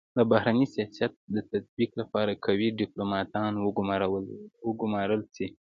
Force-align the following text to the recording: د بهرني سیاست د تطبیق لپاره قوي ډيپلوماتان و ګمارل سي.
د 0.17 0.19
بهرني 0.31 0.65
سیاست 0.75 1.11
د 1.35 1.37
تطبیق 1.51 1.91
لپاره 2.01 2.31
قوي 2.45 2.67
ډيپلوماتان 2.79 3.51
و 4.67 4.69
ګمارل 4.79 5.21
سي. 5.35 5.47